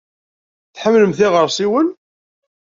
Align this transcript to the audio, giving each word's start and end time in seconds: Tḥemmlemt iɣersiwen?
Tḥemmlemt 0.75 1.19
iɣersiwen? 1.25 1.89